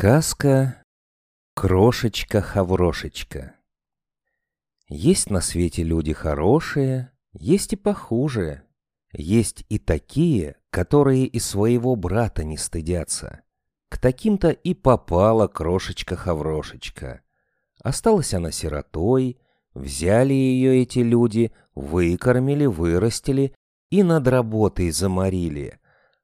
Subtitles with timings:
[0.00, 0.82] Сказка
[1.54, 3.56] «Крошечка-хаврошечка»
[4.88, 8.62] Есть на свете люди хорошие, есть и похуже.
[9.12, 13.42] Есть и такие, которые и своего брата не стыдятся.
[13.90, 17.20] К таким-то и попала крошечка-хаврошечка.
[17.82, 19.38] Осталась она сиротой,
[19.74, 23.54] взяли ее эти люди, выкормили, вырастили
[23.90, 25.78] и над работой заморили.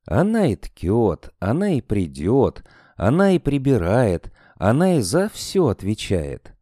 [0.07, 2.64] Она и ткет, она и придет,
[2.96, 6.52] она и прибирает, она и за все отвечает.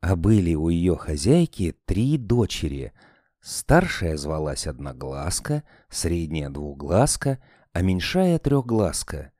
[0.00, 2.92] А были у ее хозяйки три дочери.
[3.40, 7.38] Старшая звалась Одноглазка, средняя Двуглазка,
[7.72, 9.32] а меньшая Трехглазка.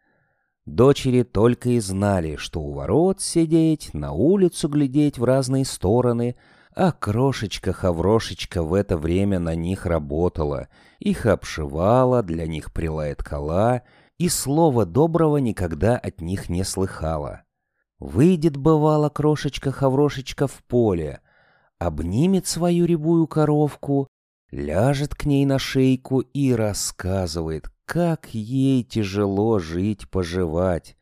[0.67, 6.37] Дочери только и знали, что у ворот сидеть, на улицу глядеть в разные стороны,
[6.75, 13.83] а крошечка-хаврошечка в это время на них работала, их обшивала, для них прилает кола,
[14.19, 17.43] и слова доброго никогда от них не слыхала.
[17.99, 21.21] Выйдет, бывало, крошечка-хаврошечка в поле,
[21.79, 24.09] обнимет свою рябую коровку,
[24.51, 30.97] ляжет к ней на шейку и рассказывает, как ей тяжело жить-поживать.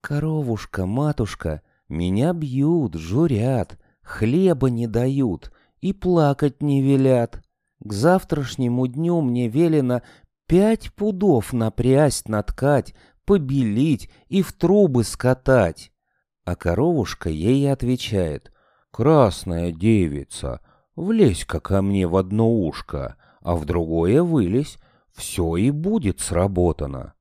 [0.00, 7.42] «Коровушка, матушка, меня бьют, журят, хлеба не дают и плакать не велят.
[7.80, 10.02] К завтрашнему дню мне велено
[10.46, 15.92] пять пудов напрясть, наткать, побелить и в трубы скатать».
[16.44, 18.52] А коровушка ей отвечает,
[18.92, 20.60] «Красная девица,
[20.94, 24.78] влезь-ка ко мне в одно ушко, а в другое вылезь,
[25.12, 27.14] все и будет сработано».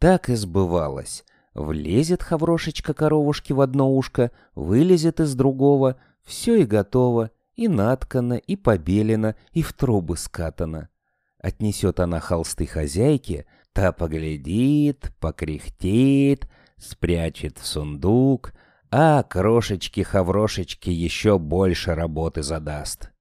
[0.00, 1.24] Так и сбывалось.
[1.54, 5.96] Влезет хаврошечка коровушки в одно ушко, вылезет из другого,
[6.26, 10.90] все и готово, и наткано, и побелено, и в трубы скатано.
[11.38, 18.52] Отнесет она холсты хозяйке, та поглядит, покряхтеет, спрячет в сундук,
[18.90, 23.12] а крошечке-хаврошечке еще больше работы задаст.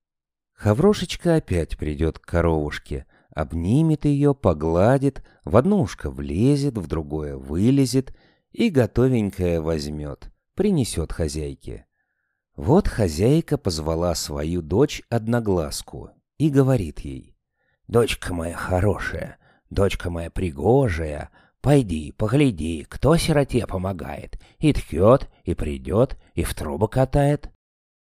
[0.53, 8.15] Хаврошечка опять придет к коровушке, обнимет ее, погладит, в одно ушко влезет, в другое вылезет
[8.51, 11.85] и готовенькое возьмет, принесет хозяйке.
[12.55, 17.35] Вот хозяйка позвала свою дочь Одноглазку и говорит ей,
[17.87, 19.37] «Дочка моя хорошая,
[19.69, 21.29] дочка моя пригожая,
[21.65, 24.39] Пойди, погляди, кто сироте помогает.
[24.59, 27.49] И ткет, и придет, и в трубу катает.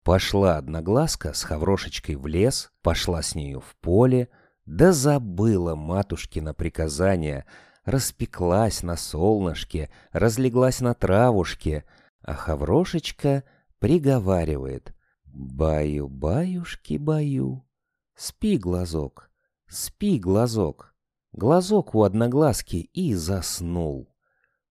[0.04, 4.30] Пошла одноглазка с хаврошечкой в лес, пошла с нею в поле,
[4.64, 7.44] да забыла матушкина приказание,
[7.84, 11.84] распеклась на солнышке, разлеглась на травушке,
[12.22, 13.44] а хаврошечка
[13.82, 14.94] приговаривает
[15.24, 17.66] «Баю-баюшки-баю,
[18.14, 19.28] спи, глазок,
[19.68, 20.94] спи, глазок».
[21.32, 24.14] Глазок у одноглазки и заснул.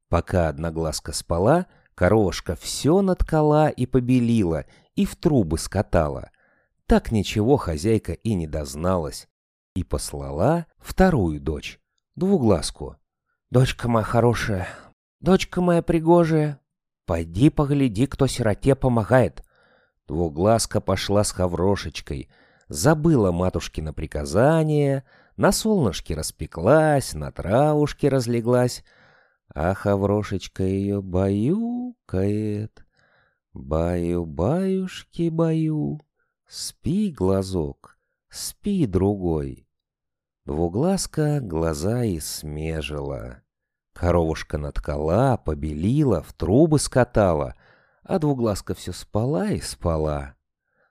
[0.07, 4.63] Пока одноглазка спала, корошка все наткала и побелила,
[4.95, 6.31] и в трубы скатала.
[6.85, 9.27] Так ничего хозяйка и не дозналась.
[9.75, 11.81] И послала вторую дочь,
[12.15, 12.95] двуглазку.
[13.49, 14.69] «Дочка моя хорошая,
[15.19, 16.60] дочка моя пригожая,
[17.11, 19.43] пойди погляди, кто сироте помогает».
[20.07, 22.29] Двуглазка пошла с хаврошечкой,
[22.69, 25.03] забыла матушкино приказание—
[25.41, 28.83] на солнышке распеклась, на травушке разлеглась,
[29.47, 32.85] а Хаврошечка ее баюкает.
[33.53, 35.99] Баю-баюшки-баю,
[36.47, 37.97] спи, глазок,
[38.29, 39.67] спи, другой.
[40.45, 43.41] Двуглазка глаза и смежила.
[43.93, 47.55] Коровушка наткала, побелила, в трубы скатала,
[48.03, 50.35] а двуглазка все спала и спала.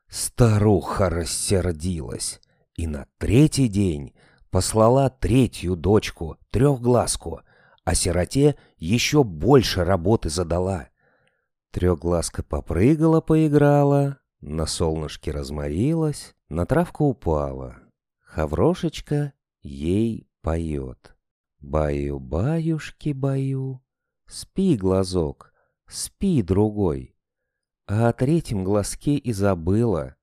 [0.09, 2.41] Старуха рассердилась,
[2.75, 4.15] и на третий день
[4.51, 7.41] послала третью дочку, трехглазку,
[7.85, 10.89] а сироте еще больше работы задала.
[11.71, 17.77] Трехглазка попрыгала, поиграла, на солнышке разморилась, на травку упала.
[18.21, 19.33] Хаврошечка
[19.63, 21.15] ей поет.
[21.61, 23.81] Баю-баюшки-баю,
[24.27, 25.53] спи, глазок,
[25.87, 27.15] спи, другой.
[27.87, 30.17] А о третьем глазке и забыла.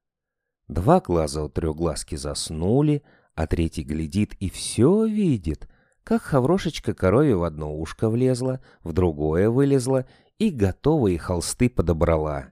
[0.67, 3.03] Два глаза у трехглазки заснули,
[3.35, 5.69] а третий глядит и все видит,
[6.03, 10.05] как хаврошечка корове в одно ушко влезла, в другое вылезла
[10.39, 12.51] и готовые холсты подобрала.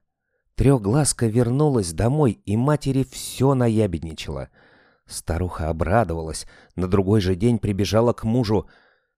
[0.55, 4.49] Трехглазка вернулась домой, и матери все наябедничала.
[5.07, 8.67] Старуха обрадовалась, на другой же день прибежала к мужу.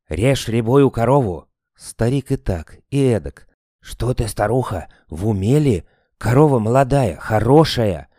[0.09, 3.47] «Режь рябою корову!» Старик и так, и эдак.
[3.79, 5.85] «Что ты, старуха, в уме
[6.17, 8.09] Корова молодая, хорошая!»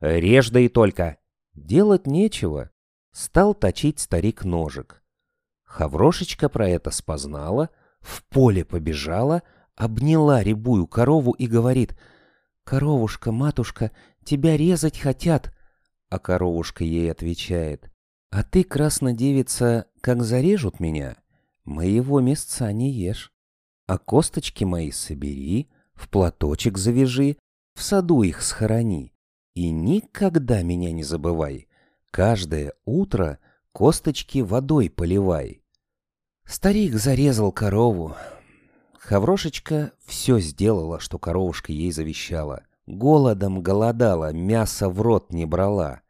[0.00, 1.18] «Режь да и только!»
[1.54, 2.70] Делать нечего.
[3.12, 5.02] Стал точить старик ножик.
[5.64, 7.68] Хаврошечка про это спознала,
[8.00, 9.42] в поле побежала,
[9.76, 11.98] обняла рябую корову и говорит
[12.64, 13.90] «Коровушка, матушка,
[14.24, 15.52] тебя резать хотят!»
[16.12, 17.90] А коровушка ей отвечает
[18.30, 21.16] «А ты, краснодевица, как зарежут меня,
[21.64, 23.32] моего мясца не ешь,
[23.86, 27.38] а косточки мои собери, в платочек завяжи,
[27.74, 29.14] в саду их схорони,
[29.54, 31.66] и никогда меня не забывай,
[32.10, 33.38] каждое утро
[33.72, 35.62] косточки водой поливай».
[36.44, 38.14] Старик зарезал корову.
[38.98, 42.66] Хаврошечка все сделала, что коровушка ей завещала.
[42.86, 46.02] Голодом голодала, мясо в рот не брала.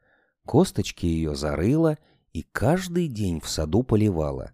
[0.46, 1.98] Косточки ее зарыла
[2.32, 4.52] и каждый день в саду поливала.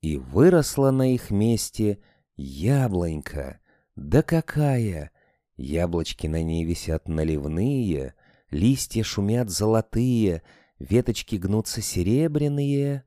[0.00, 1.98] И выросла на их месте
[2.36, 3.60] яблонька.
[3.96, 5.10] Да какая!
[5.56, 8.14] Яблочки на ней висят наливные,
[8.50, 10.42] листья шумят золотые,
[10.78, 13.04] веточки гнутся серебряные.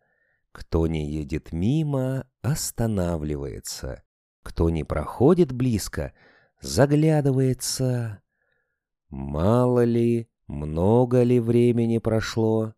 [0.51, 4.03] Кто не едет мимо, останавливается.
[4.41, 6.13] Кто не проходит близко,
[6.61, 8.21] заглядывается.
[9.09, 12.73] Мало ли, много ли времени прошло?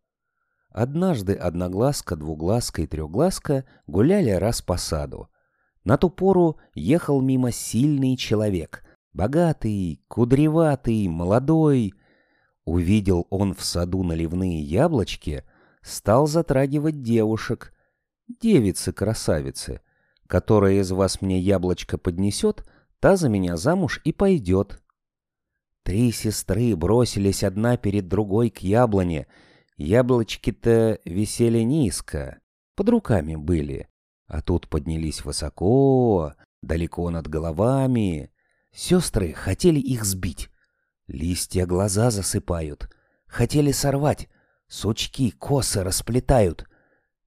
[0.70, 5.30] Однажды одноглазка, двуглазка и трехглазка гуляли раз по саду.
[5.84, 8.84] На ту пору ехал мимо сильный человек,
[9.14, 11.94] богатый, кудреватый, молодой.
[12.66, 15.44] Увидел он в саду наливные яблочки,
[15.82, 17.74] стал затрагивать девушек.
[18.28, 19.82] Девицы-красавицы,
[20.28, 22.64] которая из вас мне яблочко поднесет,
[23.00, 24.82] та за меня замуж и пойдет.
[25.84, 29.28] Три сестры бросились одна перед другой к яблоне.
[29.78, 32.42] Яблочки-то висели низко,
[32.78, 33.90] под руками были,
[34.28, 38.32] а тут поднялись высоко, далеко над головами.
[38.72, 40.50] Сестры хотели их сбить.
[41.08, 42.88] Листья глаза засыпают.
[43.26, 44.30] Хотели сорвать.
[44.68, 46.70] Сучки косы расплетают.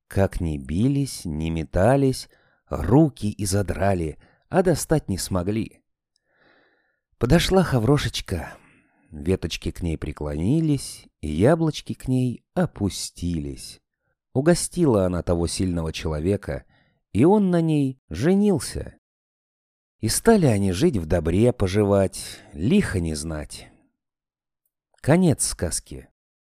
[0.06, 2.28] Как ни бились, ни метались,
[2.68, 4.18] руки и задрали,
[4.50, 5.80] а достать не смогли.
[7.18, 8.56] Подошла Хаврошечка.
[9.10, 13.80] Веточки к ней преклонились, яблочки к ней опустились.
[14.32, 16.64] Угостила она того сильного человека,
[17.12, 18.98] и он на ней женился.
[19.98, 23.68] И стали они жить в добре, поживать, лихо не знать.
[25.00, 26.08] Конец сказки.